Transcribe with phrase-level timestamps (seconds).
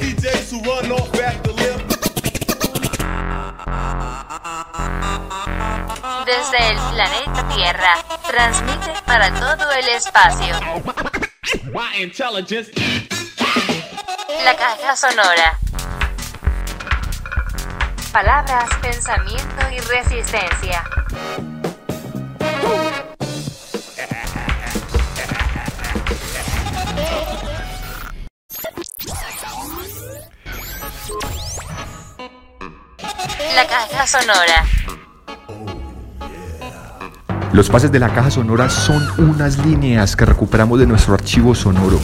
[0.00, 1.80] DJs who run off at the lip.
[6.24, 7.94] Desde el planeta Tierra,
[8.26, 10.54] transmite para todo el espacio.
[14.44, 15.58] La caja sonora.
[18.12, 20.82] Palabras, pensamiento y resistencia.
[33.54, 34.66] La caja sonora.
[37.52, 41.98] Los pases de la caja sonora son unas líneas que recuperamos de nuestro archivo sonoro.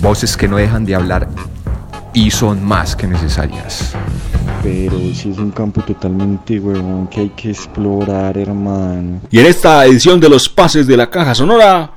[0.00, 1.28] Voces que no dejan de hablar
[2.14, 3.92] y son más que necesarias.
[4.62, 9.20] Pero si es un campo totalmente huevón que hay que explorar, hermano.
[9.30, 11.92] Y en esta edición de los pases de la caja sonora,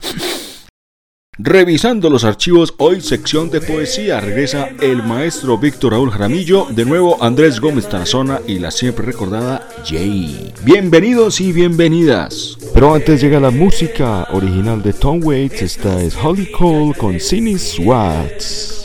[1.40, 7.24] revisando los archivos, hoy sección de poesía, regresa el maestro Víctor Raúl Jaramillo, de nuevo
[7.24, 10.54] Andrés Gómez Tarazona y la siempre recordada Jay.
[10.66, 12.58] Bienvenidos y bienvenidas.
[12.74, 15.62] Pero antes llega la música original de Tom Waits.
[15.62, 18.79] Esta es Holly Cole con Sinis Watts.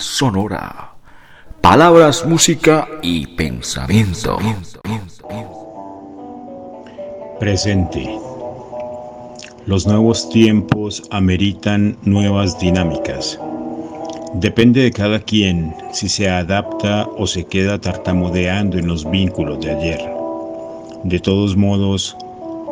[0.00, 0.92] Sonora.
[1.60, 4.38] Palabras, música y pensamiento.
[7.38, 8.18] Presente.
[9.66, 13.38] Los nuevos tiempos ameritan nuevas dinámicas.
[14.34, 19.70] Depende de cada quien si se adapta o se queda tartamudeando en los vínculos de
[19.70, 20.00] ayer.
[21.04, 22.16] De todos modos,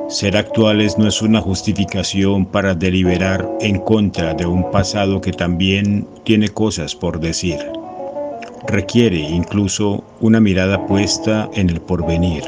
[0.09, 6.06] ser actuales no es una justificación para deliberar en contra de un pasado que también
[6.22, 7.59] tiene cosas por decir.
[8.69, 12.45] Requiere incluso una mirada puesta en el porvenir.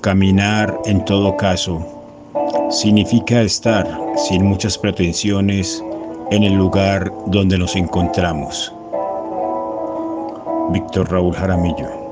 [0.00, 1.86] Caminar, en todo caso,
[2.70, 3.86] significa estar
[4.16, 5.82] sin muchas pretensiones
[6.30, 8.72] en el lugar donde nos encontramos.
[10.72, 12.03] Víctor Raúl Jaramillo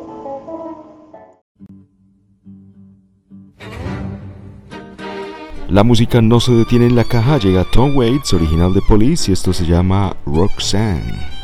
[5.72, 9.32] La música no se detiene en la caja, llega Tom Waits, original de Police, y
[9.32, 11.42] esto se llama Roxanne.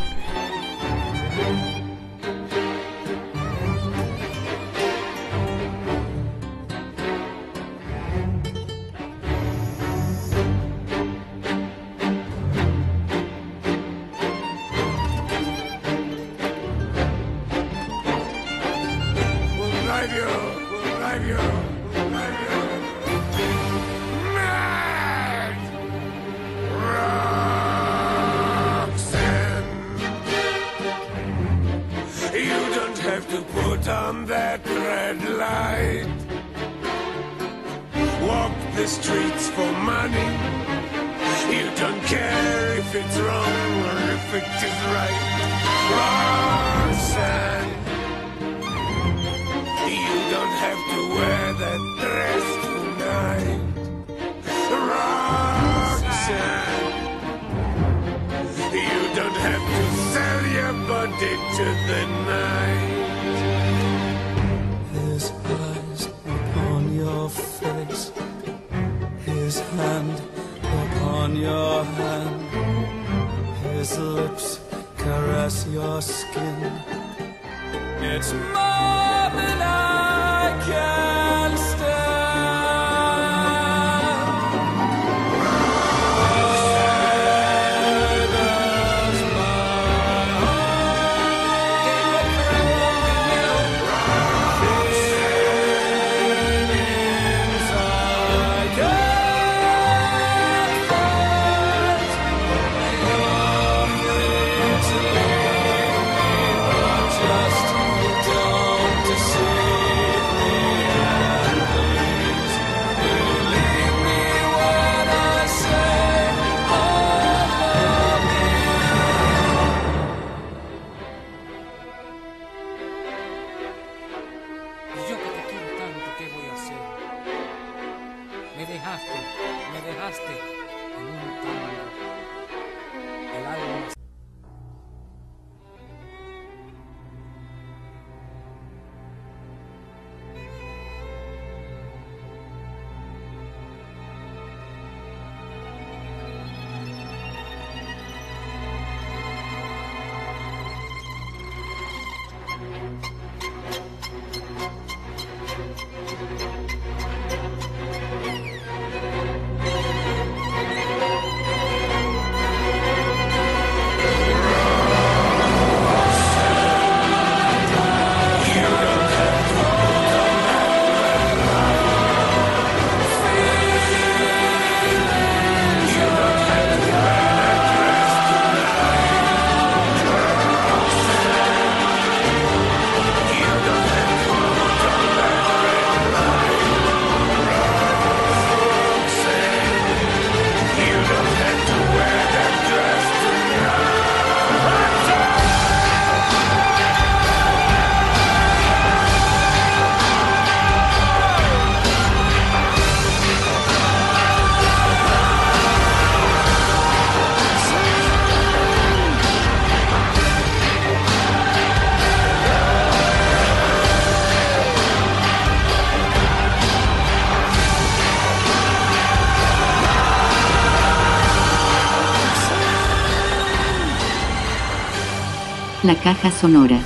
[225.84, 226.80] La caja sonora.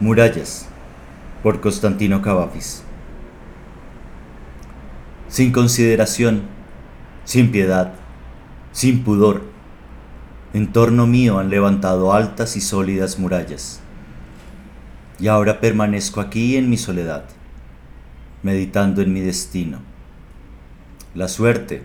[0.00, 0.66] Murallas,
[1.44, 2.82] por Constantino Cavafis.
[5.28, 6.42] Sin consideración,
[7.24, 7.92] sin piedad,
[8.72, 9.44] sin pudor,
[10.54, 13.78] en torno mío han levantado altas y sólidas murallas.
[15.20, 17.26] Y ahora permanezco aquí en mi soledad,
[18.42, 19.78] meditando en mi destino.
[21.14, 21.84] La suerte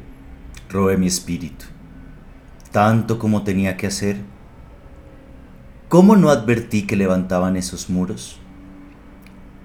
[0.72, 1.65] roe mi espíritu,
[2.72, 4.31] tanto como tenía que hacer.
[5.92, 8.38] ¿Cómo no advertí que levantaban esos muros?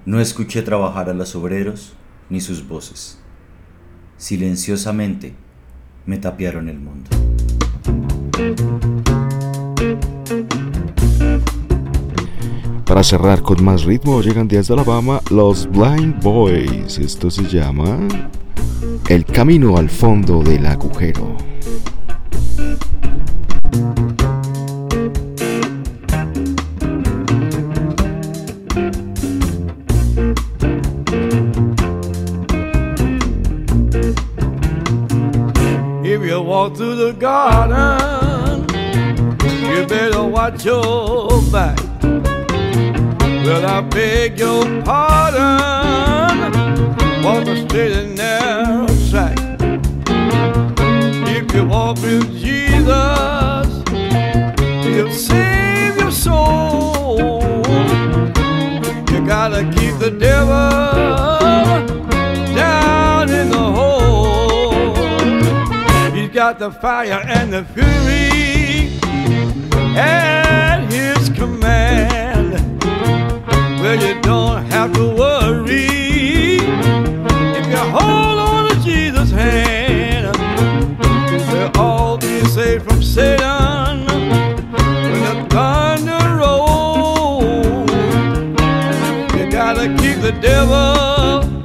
[0.05, 1.93] No escuché trabajar a los obreros
[2.29, 3.17] ni sus voces.
[4.17, 5.33] Silenciosamente
[6.05, 7.09] me tapiaron el mundo.
[12.83, 16.97] Para cerrar con más ritmo, llegan desde Alabama los Blind Boys.
[16.97, 17.99] Esto se llama
[19.07, 21.37] El camino al fondo del agujero.
[36.67, 38.61] Walk through the garden,
[39.69, 41.79] you better watch your back.
[43.45, 46.03] Well, I beg your pardon,
[47.23, 49.37] walk straight and narrow track.
[51.29, 53.83] If you walk with Jesus,
[54.83, 55.46] he'll save
[66.59, 68.97] the fire and the fury
[69.95, 72.53] at his command.
[73.79, 76.57] Well, you don't have to worry
[77.57, 80.35] if you hold on to Jesus' hand.
[81.51, 87.91] We'll all be saved from Satan when the thunder rolls.
[89.37, 91.56] You gotta keep the devil.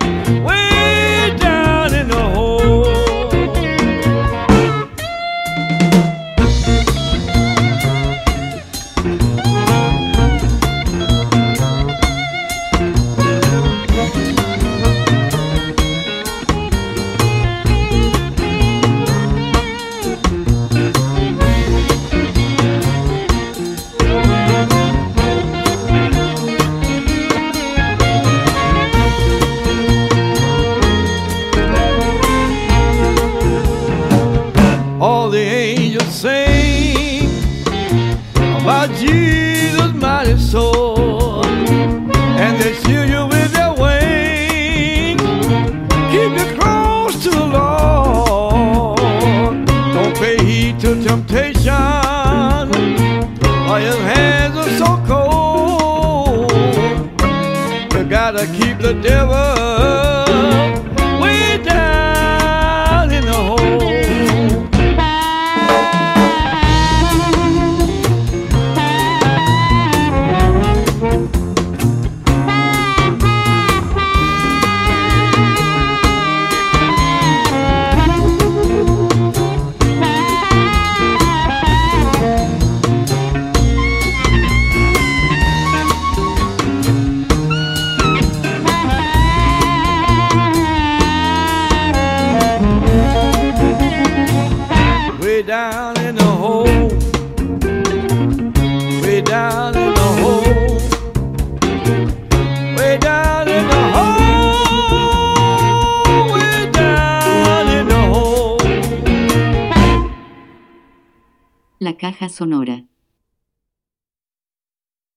[111.97, 112.85] Caja sonora.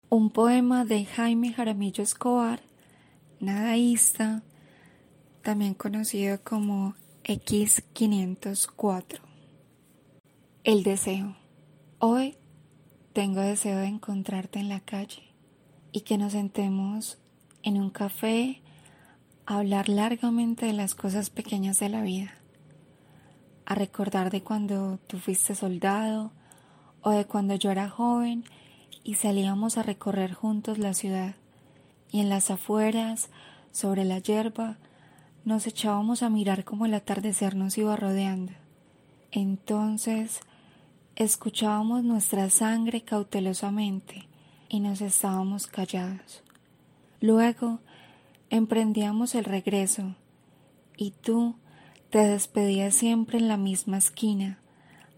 [0.09, 2.61] Un poema de Jaime Jaramillo Escobar,
[3.39, 4.43] nadaísta,
[5.41, 9.19] también conocido como X504.
[10.63, 11.35] El deseo.
[11.99, 12.37] Hoy
[13.13, 15.33] tengo deseo de encontrarte en la calle
[15.91, 17.17] y que nos sentemos
[17.63, 18.61] en un café
[19.45, 22.33] a hablar largamente de las cosas pequeñas de la vida,
[23.65, 26.31] a recordar de cuando tú fuiste soldado
[27.05, 28.45] o de cuando yo era joven
[29.03, 31.35] y salíamos a recorrer juntos la ciudad
[32.11, 33.29] y en las afueras,
[33.71, 34.77] sobre la hierba,
[35.43, 38.53] nos echábamos a mirar como el atardecer nos iba rodeando.
[39.31, 40.39] Entonces
[41.15, 44.27] escuchábamos nuestra sangre cautelosamente
[44.67, 46.41] y nos estábamos callados.
[47.21, 47.81] Luego
[48.49, 50.15] emprendíamos el regreso
[50.97, 51.55] y tú
[52.09, 54.57] te despedías siempre en la misma esquina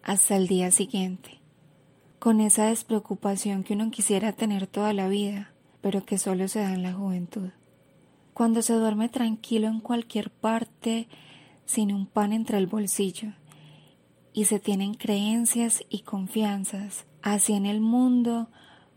[0.04, 1.40] hasta el día siguiente,
[2.20, 6.74] con esa despreocupación que uno quisiera tener toda la vida, pero que solo se da
[6.74, 7.50] en la juventud.
[8.34, 11.08] Cuando se duerme tranquilo en cualquier parte,
[11.66, 13.34] sin un pan entre el bolsillo,
[14.34, 18.50] y se tienen creencias y confianzas, así en el mundo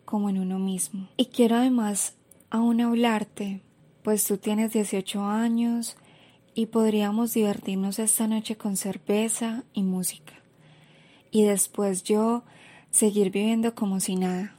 [0.05, 1.09] como en uno mismo.
[1.17, 2.15] Y quiero además
[2.51, 3.63] aún hablarte,
[4.03, 5.97] pues tú tienes 18 años
[6.55, 10.35] y podríamos divertirnos esta noche con cerveza y música.
[11.31, 12.43] Y después yo
[12.91, 14.55] seguir viviendo como si nada,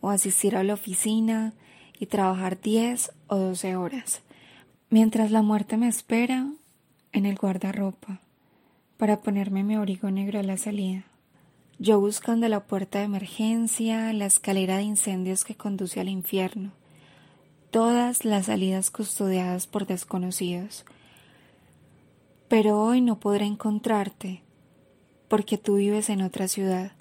[0.00, 1.54] o asistir a la oficina
[1.98, 4.22] y trabajar 10 o 12 horas,
[4.90, 6.46] mientras la muerte me espera
[7.12, 8.20] en el guardarropa
[8.96, 11.04] para ponerme mi abrigo negro a la salida.
[11.78, 16.72] Yo buscando la puerta de emergencia, la escalera de incendios que conduce al infierno,
[17.70, 20.84] todas las salidas custodiadas por desconocidos.
[22.48, 24.42] Pero hoy no podré encontrarte,
[25.28, 26.92] porque tú vives en otra ciudad.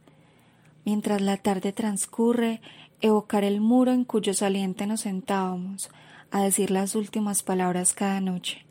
[0.87, 2.61] Mientras la tarde transcurre,
[3.01, 5.89] evocar el muro en cuyo saliente nos sentábamos
[6.31, 8.65] a decir las últimas palabras cada noche,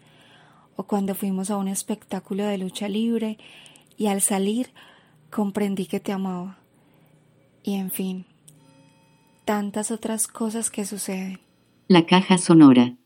[0.76, 3.36] o cuando fuimos a un espectáculo de lucha libre
[3.98, 4.70] y al salir
[5.30, 6.56] comprendí que te amaba.
[7.62, 8.24] Y en fin,
[9.44, 11.38] tantas otras cosas que suceden.
[11.86, 12.96] La caja sonora.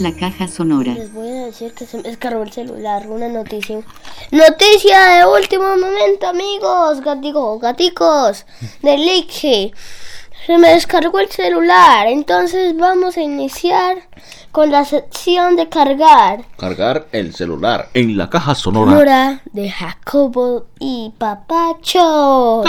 [0.00, 0.92] La caja sonora.
[0.92, 3.80] Les voy a decir que se me descargó el celular, una noticia.
[4.32, 8.44] Noticia de último momento, amigos, gaticos, gaticos,
[8.82, 9.72] de.
[10.46, 13.98] Se me descargó el celular, entonces vamos a iniciar
[14.50, 16.44] con la sección de cargar.
[16.58, 18.90] Cargar el celular en la caja sonora.
[18.90, 22.64] Sonora de Jacobo y Papacho.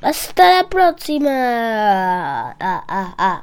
[0.00, 2.50] Hasta la próxima.
[2.60, 3.42] Ah, ah, ah.